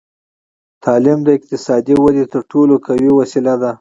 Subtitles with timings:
[0.83, 3.69] تعلیم د اقتصادي ودې تر ټولو قوي وسیله ده.